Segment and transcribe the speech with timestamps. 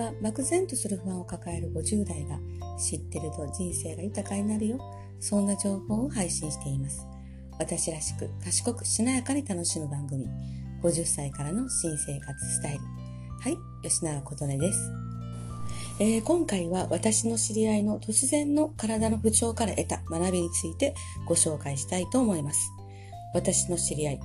[0.00, 2.38] は漠然とする不安を抱える50代が
[2.78, 4.80] 知ってると人生が豊かになるよ。
[5.20, 7.06] そんな情報を配信しています。
[7.58, 10.26] 私らしく賢くしなやかに楽しむ番組。
[10.82, 12.80] 50歳からの新生活スタイル。
[13.40, 14.90] はい、吉永琴音です。
[16.00, 20.94] えー、今回は私の知り合いの突然の体の不調から得た学びについて
[21.26, 22.70] ご紹介したいと思います。
[23.34, 24.20] 私の知り合い、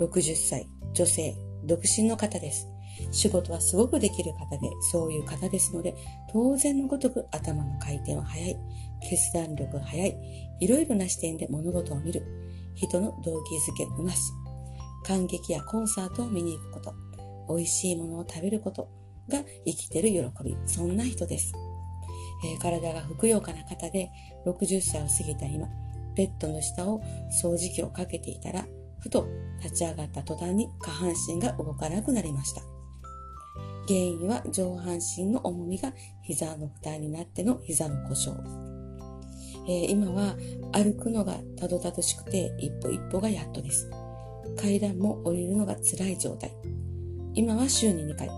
[0.00, 2.66] 60歳、女性、独身の方です。
[3.10, 5.94] 仕事はすごくできる方で、そういう方ですので、
[6.32, 8.56] 当然のごとく頭の回転は早い、
[9.08, 10.16] 決断力が早い、
[10.60, 12.24] いろいろな視点で物事を見る、
[12.74, 14.32] 人の動機づけうまし、
[15.04, 16.94] 感激やコンサートを見に行くこと、
[17.48, 19.00] 美味しいものを食べること。
[19.30, 21.54] が生きてる喜び、そんな人です。
[22.44, 24.10] えー、体がふくよかな方で、
[24.44, 25.68] 60歳を過ぎた今、
[26.14, 27.00] ベッドの下を
[27.42, 28.66] 掃除機をかけていたら、
[28.98, 29.26] ふと
[29.62, 32.62] 立ち上がった途端に下半身が動かなくなりました。
[33.90, 38.40] 原因は上半身の重みが膝の負担になっての膝の故障。
[39.66, 40.36] えー、今は
[40.72, 43.90] 歩くのがたどたどしくて一歩一歩がやっとです。
[44.56, 46.52] 階段も降りるのが辛い状態。
[47.34, 48.30] 今は週に2回、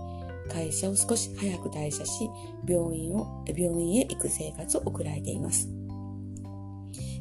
[0.49, 2.27] 会社を少し早く退社し、
[2.67, 5.69] 病院を、病院へ行く生活を送られています。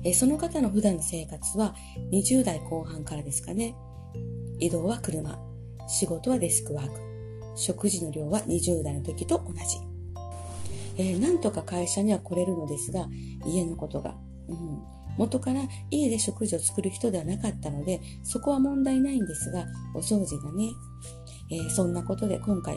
[0.04, 1.74] えその方の普段の生活は
[2.10, 3.76] 20代後半からですかね。
[4.58, 5.38] 移動は車、
[5.86, 7.11] 仕事はデスクワーク、
[7.54, 9.92] 食事の量は20代の時と同じ。
[10.98, 13.08] えー、なんとか会社には来れるのですが、
[13.46, 14.14] 家のことが、
[14.48, 14.82] うん、
[15.16, 20.70] 元から家で食事を作る人ではなかったので、そこは問題ないんですが、お掃除がね、
[21.50, 22.76] えー、そんなことで今回、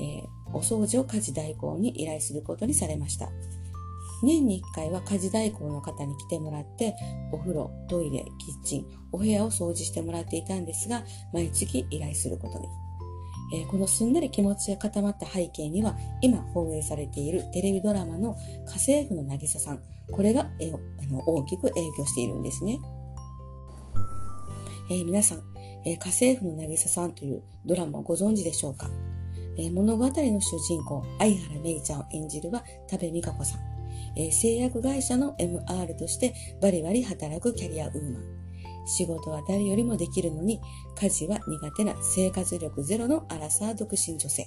[0.00, 3.28] えー、お掃除を家事代行に依頼することにされました。
[4.22, 6.94] 年に1回は家事代行の方に来てもらって、
[7.32, 12.66] お風呂、トイレ、キッチン、お部屋を掃除してもらっていたんですが、毎月依頼することに。
[13.52, 18.36] え、このすんなり気持ちが固まった背景には、今放映されているテレビドラマの
[18.66, 22.78] 家政婦の渚さん、これが、えー、あの大きく影響しているんですね。
[24.90, 25.42] えー、皆さん、
[25.84, 28.90] え家政婦の渚さんというドラマをご存知でしょうか、
[29.56, 33.60] え物語の主人公、相原芽衣ちゃんを演じるは多部未華子さん。
[34.16, 38.39] え製薬会社の MR としてバリバリ働くキャリアウーマン。
[38.86, 40.60] 仕事は誰よりもできるのに、
[41.00, 44.46] 家事は苦手な生活力ゼロのアラサー独身女性。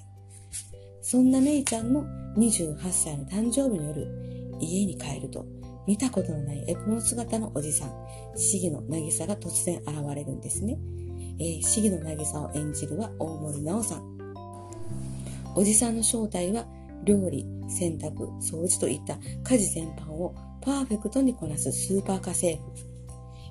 [1.01, 2.05] そんなメイちゃんの
[2.37, 4.07] 28歳の誕生日の夜、
[4.59, 5.45] 家に帰ると、
[5.85, 7.91] 見たことのないエプロン姿のおじさん、
[8.37, 10.77] シギの渚が突然現れるんですね。
[11.39, 14.13] えー、シギの渚を演じるは大森直さん。
[15.55, 16.65] おじさんの正体は
[17.03, 22.92] 料理、洗濯、掃除といった家事全般をパーフェクトにこなすスーパー家政婦。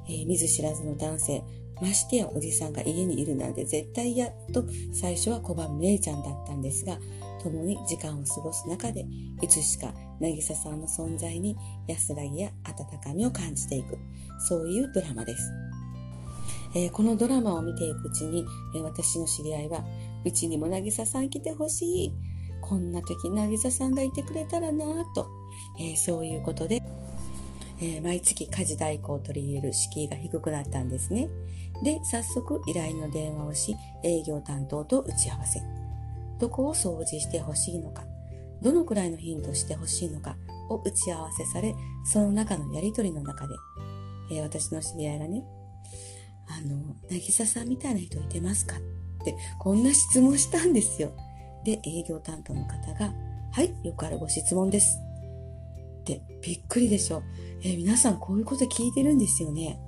[0.09, 1.43] え、見ず知らずの男性、
[1.81, 6.99] ましてやおじさんが家にいるなんて絶対嫌と最初は拒む姉ちゃんだったんですが、
[7.43, 9.05] 共に時間を過ごす中で、
[9.41, 11.57] いつしか渚さんの存在に
[11.89, 13.99] 安らぎや温かみを感じていく、
[14.39, 15.51] そういうドラマです。
[16.75, 19.85] えー、このドラマを見ていくうちに、えー、私の知り合いは、
[20.25, 22.13] うちにも渚さん来てほしい。
[22.61, 25.29] こんな時渚さんがいてくれたらなぁと、
[25.81, 26.81] えー、そういうことで、
[27.83, 31.29] えー、毎月家事代行を取り入れる敷居が低くなったんですね。
[31.83, 35.61] で、早速依頼の電話をし、営業担当と打ち合わせ。
[36.39, 38.05] どこを掃除してほしいのか、
[38.63, 40.37] どのくらいの頻度してほしいのか
[40.71, 43.55] を打ち合わせされ、その中のやりとりの中で、
[44.31, 45.43] えー、私の知り合いがね、
[46.49, 48.77] あの、渚さんみたいな人いてますか？
[48.77, 51.11] って、こんな質問したんですよ。
[51.65, 53.13] で、営業担当の方が、
[53.51, 54.99] はい、よくあるご質問です。
[56.03, 57.23] って、びっくりでしょ。
[57.63, 59.81] えー、皆さんこういうこと聞いてるんですよね。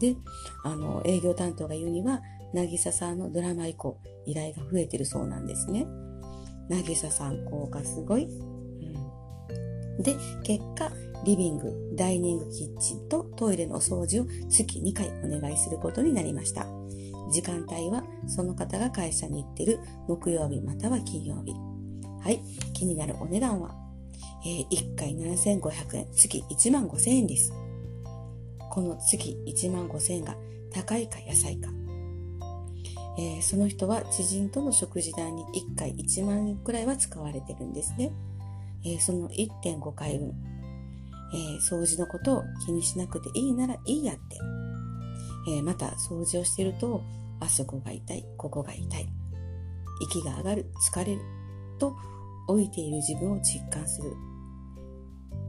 [0.00, 0.16] で、
[0.64, 2.22] あの、営業担当が言うには、
[2.54, 5.86] なぎささんのドラマ以降、依頼が増えてるそうなんですね。
[6.68, 8.28] なぎささん効果すごい。
[10.00, 10.92] で、結果、
[11.24, 16.66] リビング、ダイニングキッチンとトイレのお掃除を月2回お願いすることになりました。
[17.32, 21.52] 時間帯はその方が会社に行ってる木曜日または金曜日。
[22.22, 22.40] はい、
[22.72, 23.74] 気になるお値段は、
[24.44, 27.52] えー、1回7500円、月1万5000円です。
[28.70, 30.36] この月1万5000円が
[30.72, 31.70] 高いか安いか。
[33.18, 35.44] えー、その人は知人との食事代に
[35.74, 38.12] 1回1万円くらいは使われてるんですね。
[38.84, 40.34] えー、その1.5回分、
[41.34, 44.38] えー、掃除のことを気にしなくていいならいいやって。
[45.50, 47.02] えまた掃除をしてると、
[47.40, 49.08] あそこが痛い、ここが痛い。
[50.02, 51.22] 息が上がる、疲れる。
[51.78, 51.96] と、
[52.48, 54.12] 老いている自分を実感する。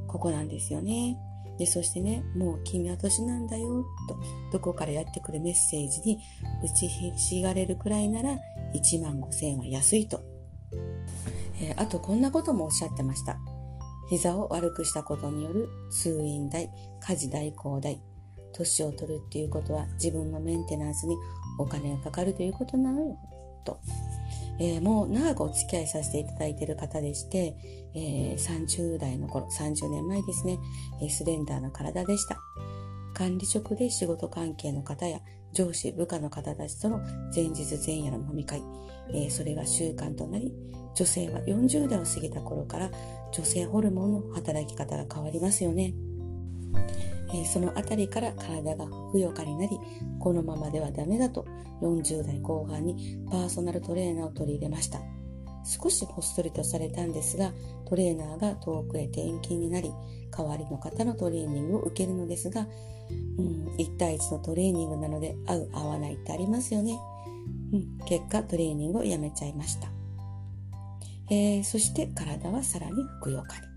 [0.10, 1.18] ここなんですよね。
[1.58, 4.18] で、そしてね、もう君は年なんだよ、と、
[4.54, 6.20] どこからやってくるメッセージに
[6.64, 8.38] 打ちひしがれるくらいなら、
[8.74, 10.22] 1万5千円は安いと。
[11.62, 13.38] えー、あとこんなこともおっしゃってました。
[14.10, 16.72] 膝を悪くしたことによる通院代、
[17.02, 18.02] 家事代行代、
[18.54, 21.18] 年を取るっていうことは自分のメンテナンスに
[21.60, 23.18] お金がかかるということなのよ、
[23.66, 23.80] と。
[24.60, 27.56] えー、もう長くお付き合いさせていただいている方でして、
[27.96, 30.60] えー、30代の頃、30年前ですね、
[31.02, 32.38] え、スレンダーな体でした。
[33.14, 35.20] 管理職で仕事関係の方や
[35.54, 37.00] 上司、部下の方たちとの
[37.34, 38.62] 前日前夜の飲み会、
[39.14, 40.54] えー、それが習慣となり、
[40.96, 42.92] 女性は40代を過ぎた頃から
[43.32, 45.94] 女性ホルモンの働き方が変わりますよね。
[47.34, 49.80] え、そのあたりから体がふくよかになり、
[50.20, 51.46] このままではダメだと
[51.82, 55.00] 40代後半にパーソナルトレーナーを取り入れました。
[55.64, 57.54] 少しほっそりとされたんですが、
[57.86, 59.92] トレーナーが遠くへ転勤になり、
[60.36, 62.68] 代わりの方のトレーニングを受けるのですが、
[63.38, 67.00] うん、1対1のトレーニングなので合う合わないってありますよね。
[67.74, 69.90] うん、結果トレーニングをやめちゃいました。
[71.30, 73.69] えー、そして体はさらにふくよかに。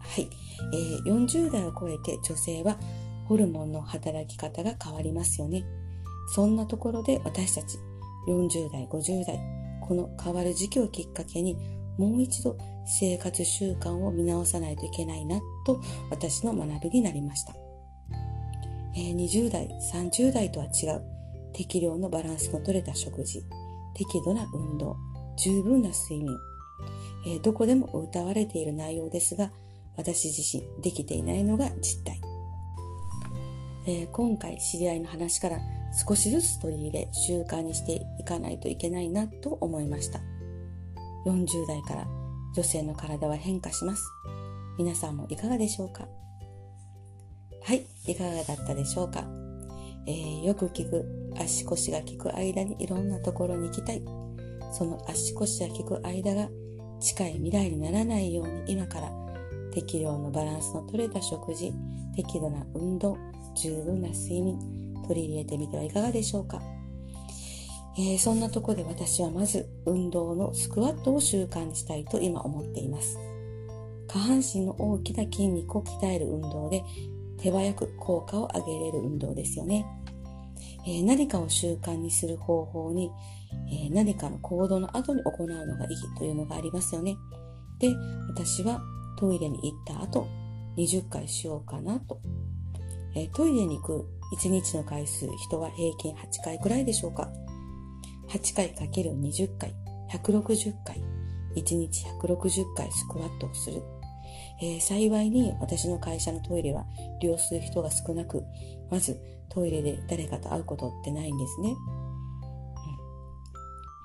[0.00, 0.28] はい、
[0.72, 2.76] えー、40代を超えて女性は
[3.26, 5.64] ホルモンの働き方が変わりますよね。
[6.34, 7.78] そんなところで私たち
[8.28, 9.40] 40代、50代、
[9.80, 11.56] この変わる時期をきっかけに
[11.98, 12.56] もう一度
[12.86, 15.80] 生活習慣を見直さないといけないなと
[16.10, 17.54] 私の学びになりました。
[18.96, 21.02] えー、20代、30代とは違う。
[21.52, 23.42] 適量のバランスの取れた食事、
[23.94, 24.96] 適度な運動、
[25.36, 26.36] 十分な睡眠、
[27.26, 29.50] えー、どこでも歌われている内容ですが、
[30.00, 32.18] 私自身できていないのが実態。
[33.86, 35.58] えー、今回知り合いの話から
[36.06, 40.20] 少しずつ取り入れ習慣にしていかないといけないなと思いました。
[41.26, 42.06] 40代から
[42.56, 44.02] 女性の体は変化します。
[44.78, 46.08] 皆さんもいかがでしょうか？
[47.62, 49.22] はい、いかがだったでしょうか、
[50.06, 51.04] えー、よく聞く
[51.38, 54.02] 足腰が効く間にいろんなところに行きたい。
[54.72, 56.48] その足腰が効く間が
[57.00, 59.10] 近い未来にならないように今から
[59.72, 61.72] 適量のバランスの取れた食事、
[62.14, 63.16] 適度な運動、
[63.56, 64.58] 十分な睡眠、
[65.06, 66.62] 取り入れてみてはいかがでしょうか。
[67.98, 73.18] えー、そんなとこで私はまず運動のスクワットを習慣にしたいと今思っています。
[74.06, 76.82] 下半身の大きな筋肉を鍛える運動で
[77.38, 79.86] 手早く効果を上げれる運動ですよね。
[80.86, 83.10] えー、何かを習慣にする方法に、
[83.70, 87.16] えー、何かの行動の後に行うのがいいというのがありますよね。
[87.78, 87.88] で、
[88.28, 88.80] 私は
[89.20, 90.26] トイレに行った後、
[90.76, 92.20] 20回しようかなと。
[93.14, 97.30] えー、トイレに行く1日の回数、人は平均8回くらいでしょうか。
[98.28, 99.74] 8回かける20回、
[100.10, 101.02] 160回、
[101.56, 103.82] 1日160回スクワットをする。
[104.62, 106.86] えー、幸いに私の会社のトイレは
[107.20, 108.42] 利用する人が少なく、
[108.90, 111.74] まずトイレで誰かと会うことってないんですね。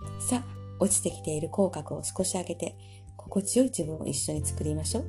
[0.04, 2.76] うん、さあ、落ちてきている口角を少し上げて、
[3.18, 5.06] 心地よい自分を一緒に作りましょう。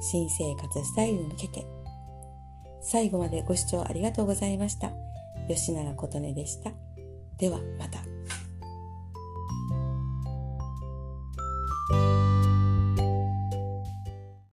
[0.00, 1.66] 新生活スタイルに向けて。
[2.80, 4.92] 最後までご視聴ありがとうございました。
[5.48, 6.72] 吉永琴音でした。
[7.38, 8.17] ではまた。